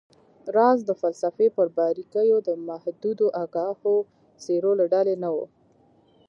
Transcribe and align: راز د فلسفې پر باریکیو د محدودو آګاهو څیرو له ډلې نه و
راز 0.55 0.79
د 0.85 0.91
فلسفې 1.01 1.47
پر 1.57 1.67
باریکیو 1.77 2.37
د 2.47 2.49
محدودو 2.67 3.27
آګاهو 3.43 3.95
څیرو 4.43 4.71
له 4.79 4.85
ډلې 4.93 5.15
نه 5.23 5.29
و 5.35 5.37